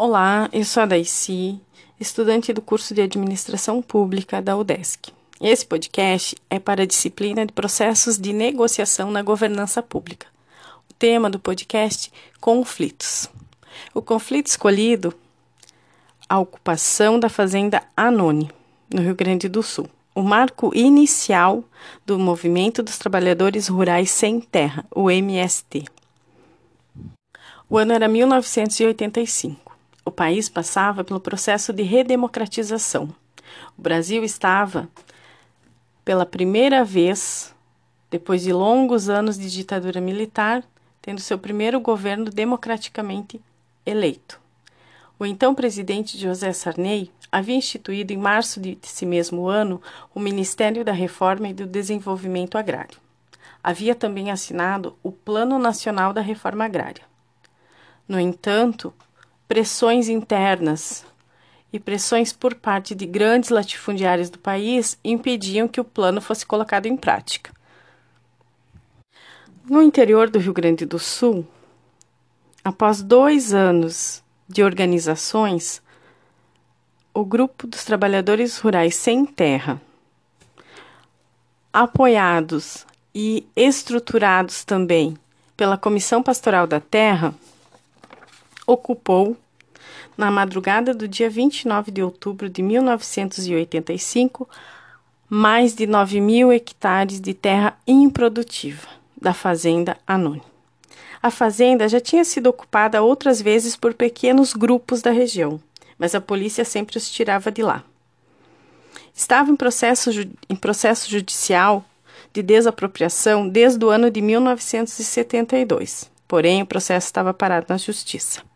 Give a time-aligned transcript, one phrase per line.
[0.00, 1.60] Olá, eu sou a Daisy,
[1.98, 5.10] estudante do curso de Administração Pública da UDESC.
[5.40, 10.28] Esse podcast é para a disciplina de Processos de Negociação na Governança Pública.
[10.88, 13.28] O tema do podcast: Conflitos.
[13.92, 15.12] O conflito escolhido,
[16.28, 18.52] a ocupação da Fazenda Anone,
[18.94, 19.90] no Rio Grande do Sul.
[20.14, 21.64] O marco inicial
[22.06, 25.86] do Movimento dos Trabalhadores Rurais Sem Terra, o MST.
[27.68, 29.67] O ano era 1985.
[30.08, 33.14] O país passava pelo processo de redemocratização.
[33.76, 34.88] O Brasil estava,
[36.02, 37.54] pela primeira vez,
[38.10, 40.64] depois de longos anos de ditadura militar,
[41.02, 43.38] tendo seu primeiro governo democraticamente
[43.84, 44.40] eleito.
[45.18, 49.78] O então presidente José Sarney havia instituído em março desse mesmo ano
[50.14, 52.98] o Ministério da Reforma e do Desenvolvimento Agrário.
[53.62, 57.04] Havia também assinado o Plano Nacional da Reforma Agrária.
[58.08, 58.94] No entanto,
[59.48, 61.04] pressões internas
[61.72, 66.86] e pressões por parte de grandes latifundiários do país impediam que o plano fosse colocado
[66.86, 67.50] em prática.
[69.68, 71.46] No interior do Rio Grande do Sul,
[72.62, 75.82] após dois anos de organizações,
[77.12, 79.80] o Grupo dos Trabalhadores Rurais Sem Terra,
[81.72, 85.16] apoiados e estruturados também
[85.56, 87.34] pela Comissão Pastoral da Terra,
[88.68, 89.34] ocupou,
[90.16, 94.48] na madrugada do dia 29 de outubro de 1985,
[95.28, 98.86] mais de 9 mil hectares de terra improdutiva
[99.20, 100.44] da Fazenda Anônima.
[101.20, 105.60] A fazenda já tinha sido ocupada outras vezes por pequenos grupos da região,
[105.98, 107.82] mas a polícia sempre os tirava de lá.
[109.12, 110.10] Estava em processo,
[110.48, 111.84] em processo judicial
[112.32, 118.47] de desapropriação desde o ano de 1972, porém o processo estava parado na justiça.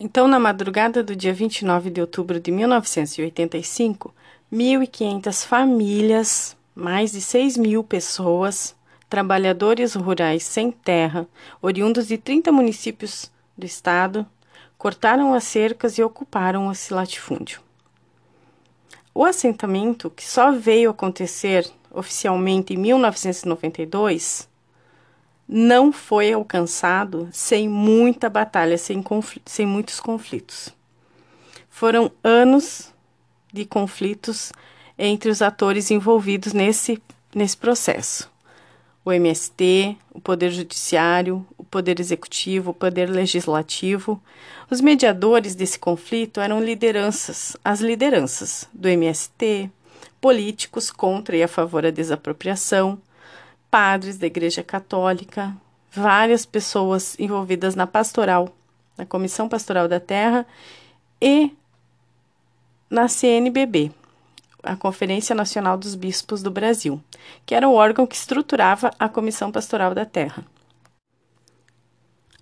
[0.00, 4.14] Então, na madrugada do dia 29 de outubro de 1985,
[4.52, 8.76] 1.500 famílias, mais de 6 mil pessoas,
[9.10, 11.26] trabalhadores rurais sem terra,
[11.60, 14.24] oriundos de 30 municípios do estado,
[14.76, 17.60] cortaram as cercas e ocuparam esse latifúndio.
[19.12, 24.48] O assentamento, que só veio acontecer oficialmente em 1992,
[25.48, 29.02] não foi alcançado sem muita batalha, sem,
[29.46, 30.68] sem muitos conflitos.
[31.70, 32.92] Foram anos
[33.50, 34.52] de conflitos
[34.98, 37.00] entre os atores envolvidos nesse,
[37.34, 38.30] nesse processo.
[39.04, 44.22] O MST, o Poder Judiciário, o Poder Executivo, o Poder Legislativo.
[44.68, 49.70] Os mediadores desse conflito eram lideranças, as lideranças do MST,
[50.20, 53.00] políticos contra e a favor da desapropriação,
[53.70, 55.56] padres da Igreja Católica,
[55.90, 58.48] várias pessoas envolvidas na pastoral,
[58.96, 60.46] na Comissão Pastoral da Terra
[61.20, 61.52] e
[62.90, 63.92] na CNBB,
[64.62, 67.02] a Conferência Nacional dos Bispos do Brasil,
[67.44, 70.44] que era o órgão que estruturava a Comissão Pastoral da Terra.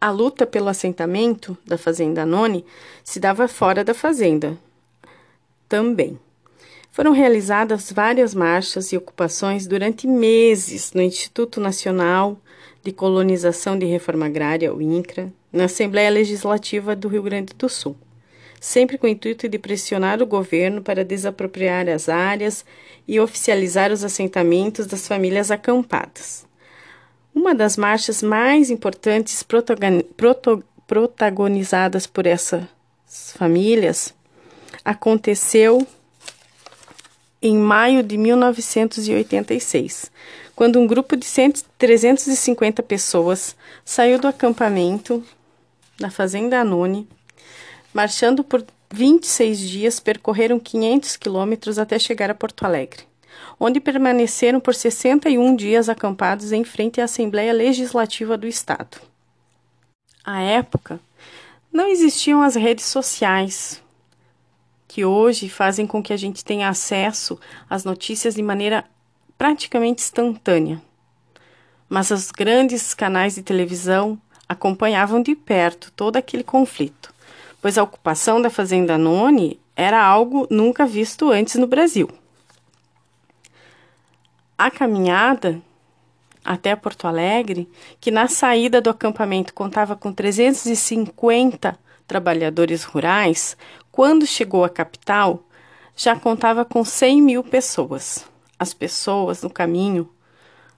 [0.00, 2.64] A luta pelo assentamento da Fazenda None
[3.02, 4.56] se dava fora da fazenda
[5.68, 6.18] também.
[6.96, 12.40] Foram realizadas várias marchas e ocupações durante meses no Instituto Nacional
[12.82, 17.94] de Colonização de Reforma Agrária, o INCRA, na Assembleia Legislativa do Rio Grande do Sul,
[18.58, 22.64] sempre com o intuito de pressionar o governo para desapropriar as áreas
[23.06, 26.46] e oficializar os assentamentos das famílias acampadas.
[27.34, 29.44] Uma das marchas mais importantes
[30.86, 32.64] protagonizadas por essas
[33.34, 34.14] famílias
[34.82, 35.86] aconteceu
[37.40, 40.10] em maio de 1986,
[40.54, 43.54] quando um grupo de 100, 350 pessoas
[43.84, 45.22] saiu do acampamento
[46.00, 47.08] na Fazenda Anone,
[47.92, 53.04] marchando por 26 dias, percorreram 500 quilômetros até chegar a Porto Alegre,
[53.58, 58.98] onde permaneceram por 61 dias acampados em frente à Assembleia Legislativa do Estado.
[60.24, 61.00] À época,
[61.72, 63.82] não existiam as redes sociais,
[64.96, 67.38] que hoje fazem com que a gente tenha acesso
[67.68, 68.82] às notícias de maneira
[69.36, 70.80] praticamente instantânea.
[71.86, 77.12] Mas os grandes canais de televisão acompanhavam de perto todo aquele conflito,
[77.60, 82.08] pois a ocupação da Fazenda None era algo nunca visto antes no Brasil.
[84.56, 85.60] A caminhada
[86.42, 87.68] até Porto Alegre,
[88.00, 93.56] que na saída do acampamento contava com 350 trabalhadores rurais,
[93.96, 95.42] quando chegou à capital,
[95.96, 98.26] já contava com 100 mil pessoas.
[98.58, 100.06] As pessoas no caminho,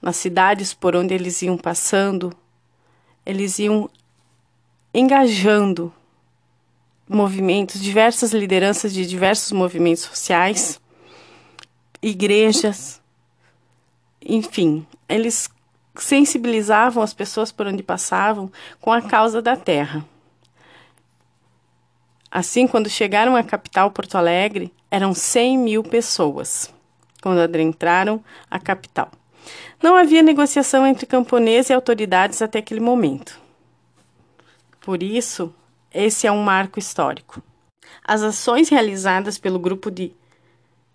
[0.00, 2.32] nas cidades por onde eles iam passando,
[3.26, 3.90] eles iam
[4.94, 5.92] engajando
[7.08, 10.80] movimentos, diversas lideranças de diversos movimentos sociais,
[12.00, 13.02] igrejas,
[14.24, 15.50] enfim, eles
[15.96, 20.06] sensibilizavam as pessoas por onde passavam com a causa da terra.
[22.30, 26.72] Assim, quando chegaram à capital Porto Alegre, eram 100 mil pessoas
[27.20, 29.10] quando adentraram a capital.
[29.82, 33.38] Não havia negociação entre camponeses e autoridades até aquele momento.
[34.80, 35.54] Por isso,
[35.92, 37.42] esse é um marco histórico.
[38.04, 40.12] As ações realizadas pelo grupo de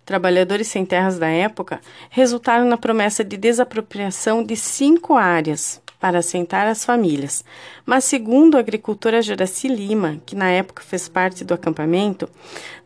[0.04, 1.80] trabalhadores sem terras da época
[2.10, 7.44] resultaram na promessa de desapropriação de cinco áreas para assentar as famílias.
[7.84, 12.28] Mas, segundo a agricultora Juraci Lima, que na época fez parte do acampamento,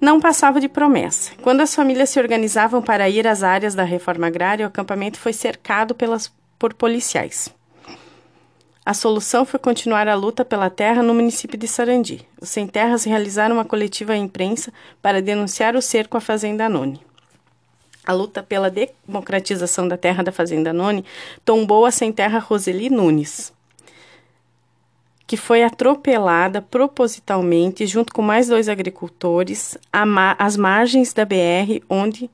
[0.00, 1.32] não passava de promessa.
[1.42, 5.32] Quando as famílias se organizavam para ir às áreas da reforma agrária, o acampamento foi
[5.32, 7.52] cercado pelas, por policiais.
[8.84, 12.26] A solução foi continuar a luta pela terra no município de Sarandi.
[12.40, 14.72] Os sem terras realizaram uma coletiva à imprensa
[15.02, 17.00] para denunciar o cerco à fazenda Anone.
[18.06, 21.04] A luta pela democratização da terra da Fazenda Noni
[21.44, 23.52] tombou a sem-terra Roseli Nunes,
[25.26, 29.76] que foi atropelada propositalmente, junto com mais dois agricultores,
[30.38, 32.30] às margens da BR, onde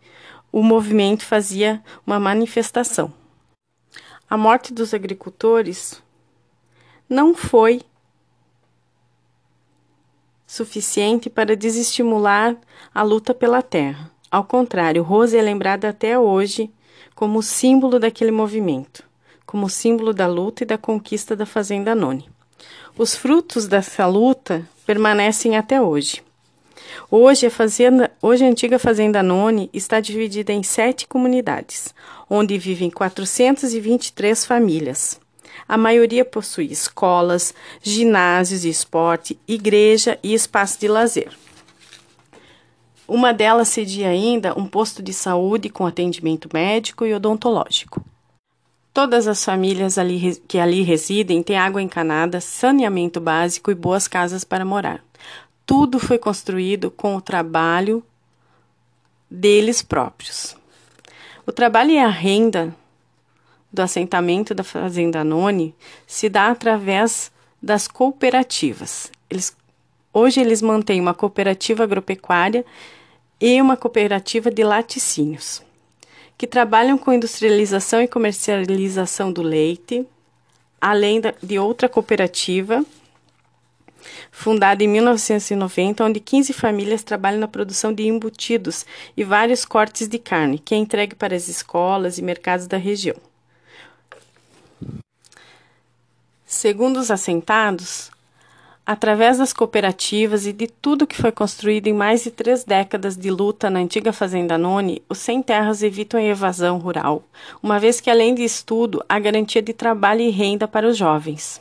[0.52, 3.12] o movimento fazia uma manifestação.
[4.30, 6.02] A morte dos agricultores
[7.08, 7.82] não foi
[10.46, 12.56] suficiente para desestimular
[12.94, 14.10] a luta pela terra.
[14.30, 16.70] Ao contrário, Rose é lembrada até hoje
[17.14, 19.04] como símbolo daquele movimento,
[19.46, 22.28] como símbolo da luta e da conquista da Fazenda Noni.
[22.98, 26.22] Os frutos dessa luta permanecem até hoje.
[27.10, 31.94] Hoje a, fazenda, hoje a antiga Fazenda Noni está dividida em sete comunidades,
[32.28, 35.20] onde vivem 423 famílias.
[35.68, 41.32] A maioria possui escolas, ginásios de esporte, igreja e espaço de lazer.
[43.08, 48.04] Uma delas cedia ainda um posto de saúde com atendimento médico e odontológico.
[48.92, 54.42] Todas as famílias ali, que ali residem têm água encanada, saneamento básico e boas casas
[54.42, 55.04] para morar.
[55.64, 58.02] Tudo foi construído com o trabalho
[59.30, 60.56] deles próprios.
[61.46, 62.74] O trabalho e a renda
[63.72, 65.74] do assentamento da Fazenda Noni
[66.06, 67.30] se dá através
[67.62, 69.12] das cooperativas.
[69.28, 69.56] Eles,
[70.18, 72.64] hoje eles mantêm uma cooperativa agropecuária
[73.38, 75.62] e uma cooperativa de laticínios,
[76.38, 80.06] que trabalham com industrialização e comercialização do leite,
[80.80, 82.82] além de outra cooperativa
[84.30, 88.86] fundada em 1990, onde 15 famílias trabalham na produção de embutidos
[89.16, 93.16] e vários cortes de carne, que é entregue para as escolas e mercados da região.
[96.46, 98.10] Segundo os assentados,
[98.86, 103.32] Através das cooperativas e de tudo que foi construído em mais de três décadas de
[103.32, 107.24] luta na antiga Fazenda Noni, os sem terras evitam a evasão rural,
[107.60, 111.60] uma vez que, além de estudo, há garantia de trabalho e renda para os jovens.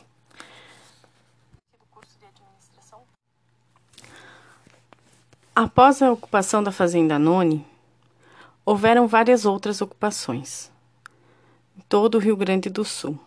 [5.52, 7.66] Após a ocupação da Fazenda Noni,
[8.64, 10.70] houveram várias outras ocupações
[11.76, 13.18] em todo o Rio Grande do Sul.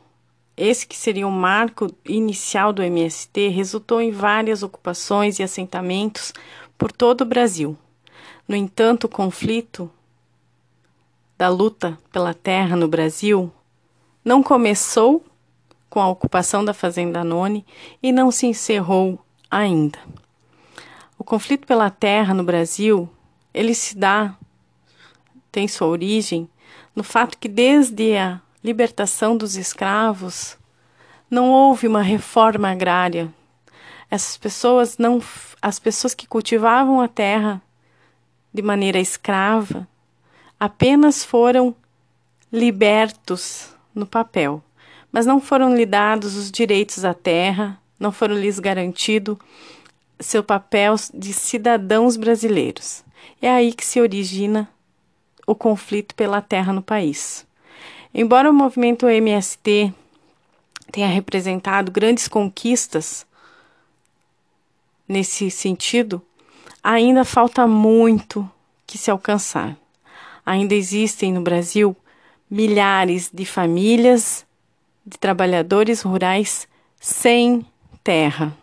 [0.62, 6.34] Esse que seria o marco inicial do MST resultou em várias ocupações e assentamentos
[6.78, 7.78] por todo o Brasil.
[8.46, 9.90] No entanto, o conflito
[11.38, 13.50] da luta pela terra no Brasil
[14.22, 15.24] não começou
[15.90, 17.66] com a ocupação da Fazenda Noni
[18.04, 19.18] e não se encerrou
[19.50, 19.98] ainda.
[21.18, 23.10] O conflito pela terra no Brasil,
[23.54, 24.36] ele se dá,
[25.54, 26.50] tem sua origem
[26.94, 30.59] no fato que desde a libertação dos escravos,
[31.30, 33.32] não houve uma reforma agrária.
[34.10, 35.22] Essas pessoas não
[35.62, 37.62] as pessoas que cultivavam a terra
[38.54, 39.88] de maneira escrava
[40.60, 41.76] apenas foram
[42.52, 44.64] libertos no papel,
[45.12, 49.40] mas não foram lhe dados os direitos à terra, não foram lhes garantido
[50.20, 53.04] seu papel de cidadãos brasileiros.
[53.42, 54.70] É aí que se origina
[55.48, 57.46] o conflito pela terra no país.
[58.14, 59.94] Embora o movimento MST
[60.92, 63.26] tenha representado grandes conquistas
[65.08, 66.22] nesse sentido,
[66.84, 68.50] ainda falta muito
[68.86, 69.76] que se alcançar.
[70.46, 71.96] Ainda existem no Brasil
[72.50, 74.46] milhares de famílias
[75.06, 76.68] de trabalhadores rurais
[77.00, 77.66] sem
[78.04, 78.56] terra.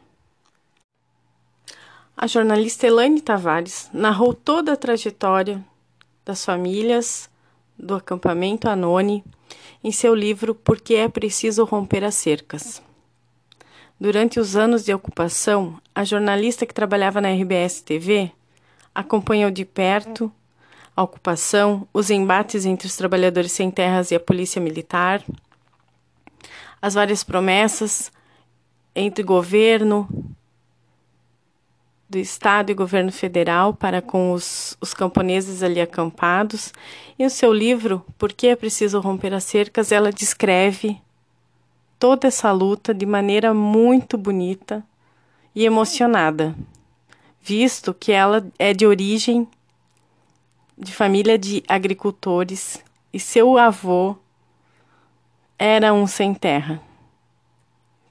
[2.17, 5.65] A jornalista Elaine Tavares narrou toda a trajetória
[6.25, 7.29] das famílias
[7.79, 9.23] do acampamento Anone
[9.87, 12.83] em seu livro Por que é preciso romper as cercas.
[14.01, 18.33] Durante os anos de ocupação, a jornalista que trabalhava na RBS TV
[18.93, 20.33] acompanhou de perto
[20.97, 25.23] a ocupação, os embates entre os trabalhadores sem terras e a polícia militar,
[26.83, 28.11] as várias promessas
[28.93, 30.09] entre governo
[32.09, 36.73] do Estado e governo federal para com os, os camponeses ali acampados.
[37.19, 41.01] E o seu livro, Por que é preciso romper as cercas, ela descreve
[41.99, 44.85] toda essa luta de maneira muito bonita
[45.55, 46.55] e emocionada,
[47.41, 49.49] visto que ela é de origem
[50.77, 54.15] de família de agricultores e seu avô
[55.59, 56.83] era um sem terra.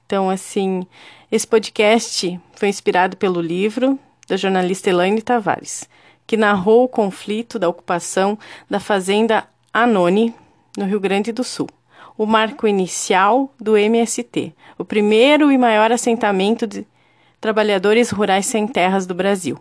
[0.06, 0.86] Então, assim,
[1.30, 3.98] esse podcast foi inspirado pelo livro
[4.28, 5.88] da jornalista Elaine Tavares,
[6.26, 8.38] que narrou o conflito da ocupação
[8.70, 10.34] da fazenda Anone,
[10.76, 11.68] no Rio Grande do Sul
[12.18, 16.86] o marco inicial do MST, o primeiro e maior assentamento de
[17.40, 19.58] trabalhadores rurais sem terras do Brasil.